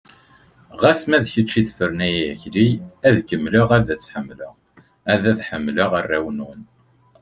Ɣas 0.81 1.01
ma 1.09 1.17
d 1.23 1.25
kečč 1.33 1.51
i 1.59 1.61
tefren 1.67 1.99
ay 2.05 2.15
Akli, 2.33 2.67
ad 3.07 3.15
kemmleɣ 3.27 3.67
ad 3.77 3.87
tt-ḥemmleɣ, 3.93 4.53
ad 5.13 5.23
ḥemmleɣ 5.47 5.89
arraw-nwen. 5.99 6.61